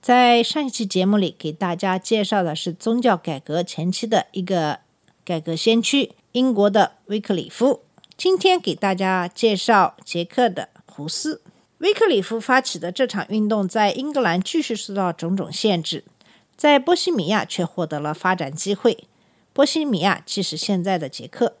[0.00, 4.80] 在上一期节目里，给大家介绍的是宗教改革前期的一个
[5.26, 7.82] 改革先驱——英国的威克里夫。
[8.16, 11.42] 今天给大家介绍捷克的胡斯。
[11.78, 16.04] 威克里夫发起的这场运动在英格兰继续受到种种限制，
[16.56, 19.04] 在波西米亚却获得了发展机会。
[19.52, 21.56] 波西米亚即是现在的捷克。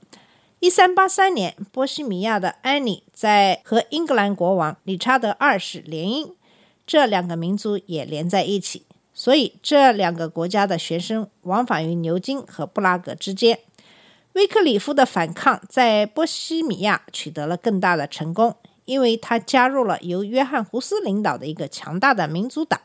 [0.60, 6.32] 一三八三年，波西米亚的安妮在和英格兰国王理查德二世联姻。
[6.90, 13.60] 这两个民族也连在一起，所以这两个国家的学生往返于牛津和布拉格之间。
[14.32, 18.56] 威克里夫的反抗在波西米亚取得了更大的成功，
[18.86, 22.80] 因为他加入了由约翰·胡斯领导的一个强大的民族党。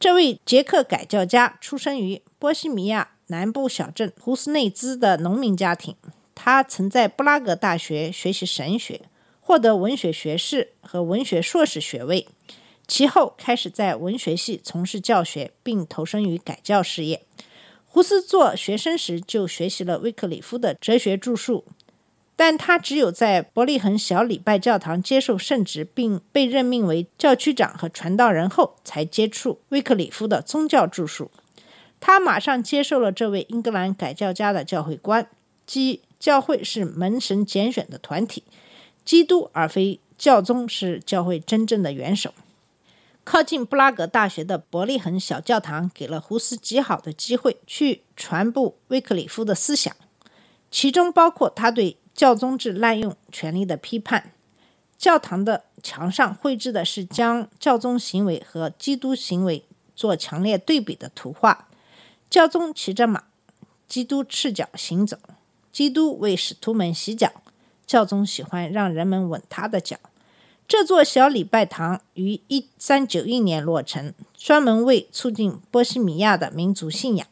[0.00, 5.94] 这位捷克改教家出生于波西米亚南部小镇胡斯内兹的农民家庭，
[6.34, 9.02] 他曾在布拉格大学学习神学，
[9.42, 12.26] 获得文学学士和文学硕士学位。
[12.88, 17.22] 其后开始在文学系从事教学，并投身于改教事业。
[17.86, 21.64] 胡斯做学生时就学习了威克里夫的哲学著述，
[22.34, 31.30] 但他只有在伯利恒小礼拜教堂接受圣职，并被任命为教区长和传道人后，才接触威克里夫的宗教著述。
[32.00, 35.28] 他马上接受了这位英格兰改教家的教会观，
[35.66, 38.44] 即教会是门神拣选的团体，
[39.04, 42.32] 基督而非教宗是教会真正的元首。
[43.30, 49.94] 靠近布拉格大学的伯利恒小教堂给了胡斯极好的机会去传播威克里夫的思想，
[50.70, 54.32] 其中包括他对教宗制滥用权力的批判。
[54.96, 59.62] 教堂的墙上绘制的是将教宗行为和基督行为
[59.94, 61.68] 做强烈对比的图画：
[62.30, 63.24] 教宗骑着马，
[63.86, 65.18] 基督赤脚行走；
[65.70, 67.30] 基督为使徒们洗脚，
[67.86, 69.98] 教宗喜欢让人们吻他的脚。
[70.68, 77.26] 这座小礼拜堂于一三九一年落成，专门为促进波西米亚的民族信仰。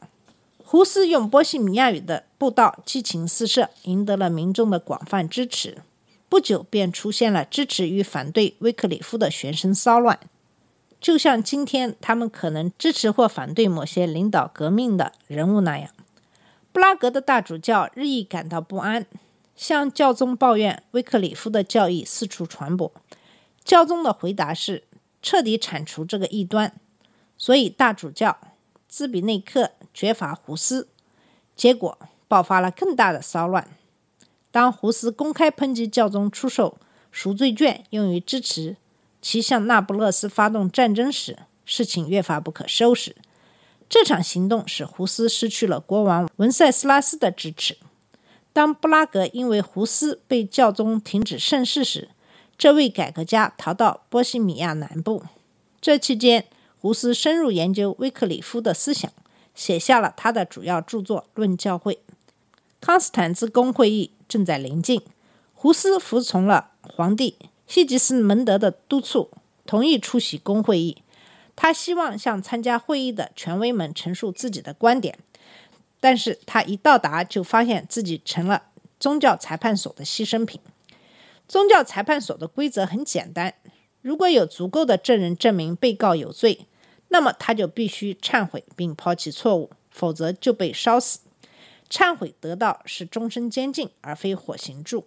[0.65, 5.83] 胡斯用波西米亚语的布道激情四射，赢得了民众的广泛支持。
[6.31, 10.19] 不久便出现了支持与反对威克里夫的学生骚乱，
[10.99, 15.91] 就像今天他们可能支持或反对某些领导革命的人物那样。
[16.73, 19.05] 布拉格的大主教日益感到不安，
[19.55, 22.91] 向教宗抱怨威克里夫的教义四处传播。
[23.67, 24.85] 教宗的回答是
[25.21, 26.73] 彻底铲除这个异端，
[27.37, 28.39] 所以大主教
[28.89, 30.89] 兹比内克绝罚胡斯，
[31.57, 33.69] 结果爆发了更大的骚乱。
[34.53, 36.79] 当胡斯公开抨击教宗出售
[37.11, 38.77] 赎罪券用于支持
[39.21, 43.17] 其向那不勒斯发动战争时，事情越发不可收拾。
[43.89, 47.77] 这场行动使胡斯失去了国王文塞斯拉斯的支持。
[48.53, 52.09] 当布拉格因为胡斯被教宗停止圣事时，
[52.59, 55.25] 这位改革家逃到波西米亚南部。
[55.81, 56.47] 这期间，
[56.81, 59.13] 胡斯深入研究威克里夫的思想，
[59.55, 61.95] 写下了他的主要著作《论教会》。
[62.81, 65.03] 康斯坦兹公会议正在临近，
[65.55, 67.37] 胡斯服从了皇帝
[67.67, 69.31] 西吉斯蒙德的督促，
[69.67, 71.03] 同意出席公会议。
[71.55, 75.19] 他希望向参加会议的权威们陈述自己的观点，
[76.01, 78.65] 但是他一到达就发现自己成了
[79.01, 80.61] 宗教裁判所的牺牲品。
[81.49, 83.55] 宗教裁判所的规则很简单：
[84.03, 86.67] 如果有足够的证人证明被告有罪，
[87.09, 91.21] 那么他就必须忏悔并抛弃错误，否则就被烧死。
[91.89, 95.07] 忏悔得到是终身监禁，而非火刑柱。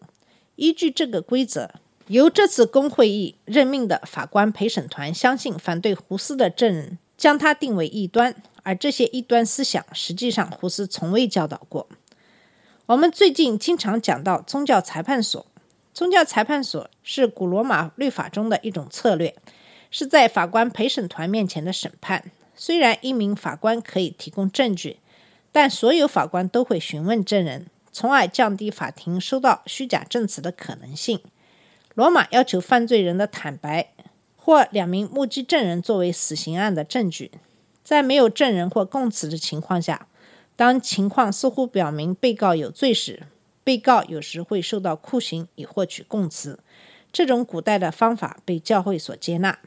[0.56, 1.72] 依据这个规则，
[2.08, 11.90] 由这次公会议任命的法官陪审团相信反对胡斯的证人，将他定为异端，而这些异端思想实际上胡斯从未教导过。
[12.86, 15.46] 我们最近经常讲到宗教裁判所。
[16.00, 19.36] 宗教裁判所是古罗马律法中的一种策略，
[19.92, 22.32] 是在法官陪审团面前的审判。
[22.56, 25.00] 虽然一名法官可以提供证据，
[25.52, 31.20] 但所有法官都会询问证人，从而降低法庭收到虚假证词的可能性。
[31.96, 33.92] 罗马要求犯罪人的坦白
[34.38, 37.32] 或两名目击证人作为死刑案的证据。
[37.84, 40.08] 在没有证人或供词的情况下，
[40.56, 43.24] 当情况似乎表明被告有罪时，
[43.70, 46.58] 被告有时会受到酷刑以获取供词，
[47.14, 49.60] 这种古代的方法被教会所接纳。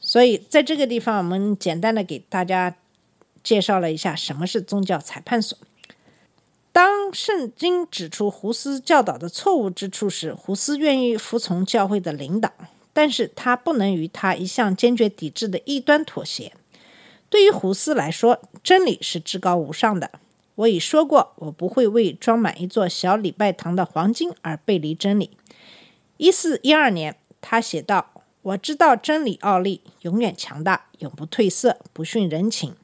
[0.00, 2.78] 所以，在这个地方，我们简单的给大家
[3.44, 5.58] 介绍了一下什么是宗教裁判所。
[6.72, 12.50] 当圣经指出胡斯教导的错误之处时，胡斯愿意服从教会的领导，
[12.94, 16.54] 但是他不能与他一向坚决抵制的异端妥协。
[17.28, 20.12] 对于胡斯来说，真理是至高无上的。
[20.56, 25.36] 我已说过，我不会为装满一座小礼拜堂的黄金而背离真理。
[26.16, 32.74] 一四一二年，他写道：“我知道真理奥利永远强大，永不褪色，不逊人情。”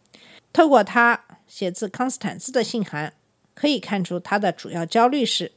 [0.53, 3.15] 透过他写自康斯坦斯的信函，
[3.55, 5.53] 可以看出他的主要焦虑是：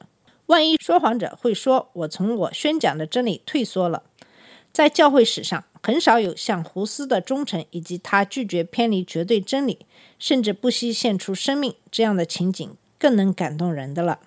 [0.45, 4.03] 万一说谎者会说我从我宣讲的真理退缩了。
[4.71, 9.85] 在教会史上，很少有像胡斯的忠诚以及他拒绝偏离绝对真理，
[10.17, 14.19] 甚至不惜献出生命这样的情景更能感动人的了。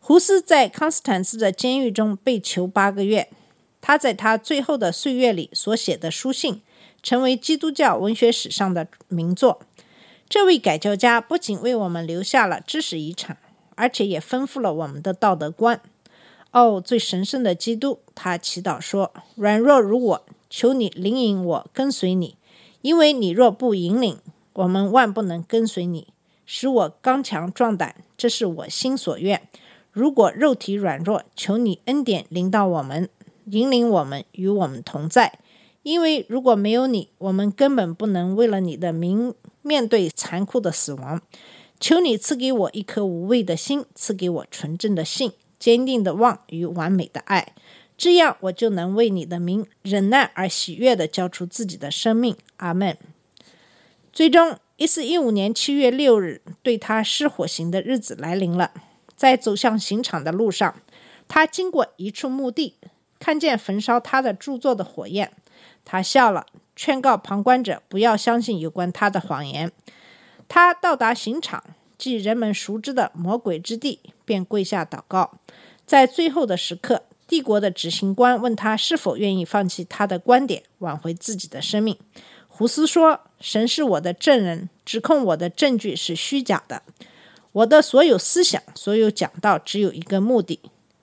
[0.00, 3.28] 胡斯在康斯坦茨的监狱中被囚八个月，
[3.82, 6.62] 他在他最后的岁月里所写的书信，
[7.02, 9.60] 成为基督教文学史上的名作。
[10.30, 13.36] 这位改教家不仅为我们留下了知识遗产，
[13.74, 15.82] 而且也丰富了我们的道德观。
[16.52, 22.36] 哦，最神圣的基督，他祈祷说：“软弱如我，求你领引我跟随你，
[22.82, 24.18] 因为你若不引领，
[24.52, 26.08] 我们万不能跟随你。
[26.44, 29.48] 使我刚强壮胆，这是我心所愿。
[29.92, 33.08] 如果肉体软弱，求你恩典领导我们，
[33.46, 35.38] 引领我们，与我们同在。
[35.84, 39.32] 因为如果没有你，我们根本不能为了你的名
[39.62, 41.22] 面对残酷的死亡。
[41.78, 47.54] 求你赐给我一颗无畏的心，赐给我纯正的信。”坚定的望与完美的爱，
[48.00, 52.34] 这样我就能为你的名忍耐而喜悦的交出自己的生命。
[52.56, 52.96] 阿门。
[54.10, 58.72] 最终，一四一五年七月六日，对他施火刑的日子来临了。
[59.14, 60.74] 在走向刑场的路上，
[61.28, 62.76] 他经过一处墓地，
[63.18, 65.30] 看见焚烧他的著作的火焰。
[65.84, 69.70] 他笑了，劝告旁观者不要相信有关他的谎言。
[70.48, 71.62] 他到达刑场。
[71.98, 75.32] 即人们熟知的魔鬼之地，便跪下祷告。
[75.84, 81.96] 在最后的时刻，帝国的执行官问他是否愿意放弃他的观点，挽回自己的生命。
[82.48, 86.82] 胡斯说：“神是我的证人，指控我的证据是虚假的。
[87.52, 90.58] 我的所有思想、所有讲道，只有一个目的，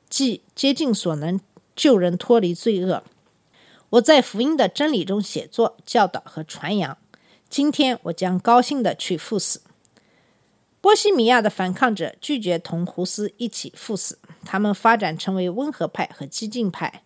[0.09, 1.39] 即竭尽所能
[1.77, 3.03] 救人脱离罪恶。
[3.91, 6.97] 我在福音的真理中写作、教导和传扬。
[7.49, 9.61] 今天，我将高兴地去赴死。”
[10.79, 17.03] 波西米亚的反抗者拒绝同胡斯一起赴死，他们发展成为温和派和激进派。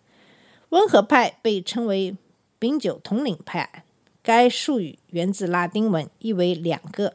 [0.68, 2.16] 温和派被称为
[2.58, 3.84] “丙酒统领派”，
[4.22, 7.14] 该术语源自拉丁文，意为“两个”，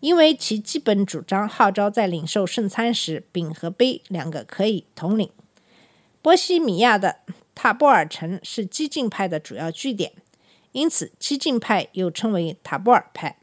[0.00, 5.30] 因为其基本主张号召在领受圣餐时，饼和杯两个可以统领。
[6.22, 7.20] 波西米亚的
[7.54, 10.12] 塔波尔城是激进派的主要据点，
[10.72, 13.39] 因此激进派又称为塔波尔派。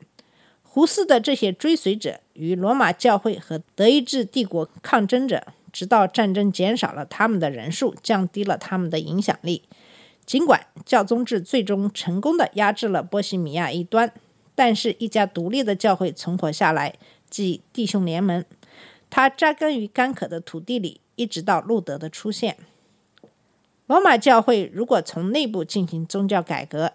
[0.77, 9.63] 胡斯的这些追随者与罗马教会和德意志帝国抗争着，直到战争减少了他们的人数，降低了他们的影响力。
[10.23, 14.13] 尽管教宗制最终成功的压制了波西米亚一端，
[14.53, 16.93] 但是一家独立的教会存活下来，
[17.27, 18.45] 即弟兄联盟。
[19.09, 22.55] 它扎根于干渴的土地里，一直到路德的出现。
[23.87, 26.93] 罗马教会如果从内部进行宗教改革，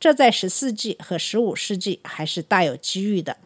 [0.00, 3.36] 这在十四纪和十五世纪还是大有机遇的，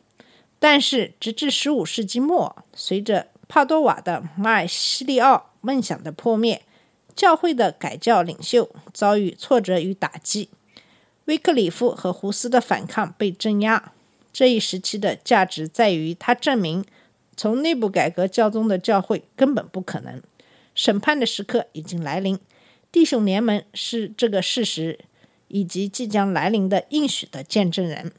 [0.58, 6.62] 但是直至十五世纪末，随着帕多瓦的马尔西利奥梦想的破灭，
[7.16, 10.50] 教会的改教领袖遭遇挫折与打击，
[11.24, 13.92] 威克里夫和胡斯的反抗被镇压。
[14.30, 16.84] 这一时期的价值在于，他证明
[17.34, 20.22] 从内部改革教宗的教会根本不可能。
[20.74, 22.38] 审判的时刻已经来临，
[22.90, 24.98] 弟兄联盟是这个事实。
[25.52, 28.10] 以及即将来临的应许的见证人。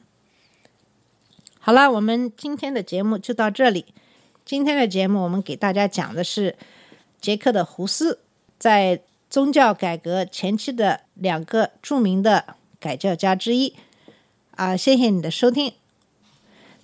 [1.59, 3.85] 好了，我们今天的节目就到这里。
[4.45, 6.55] 今天的节目我们给大家讲的是
[7.19, 8.19] 捷克的胡斯
[8.59, 13.73] 在宗教改革前期的两个著名的改教家之一。
[14.51, 15.73] 啊，谢谢你的收听。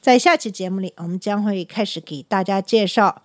[0.02, 3.22] 在下期节目里，我们将会开始给大家介绍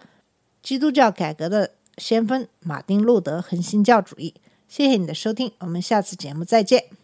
[0.63, 4.35] 基督教改革的先锋马丁路德恒星教主义。
[4.69, 7.04] 谢谢你的收听，我们下次节目再见。